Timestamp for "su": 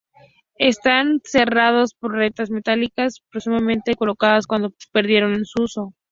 5.45-5.61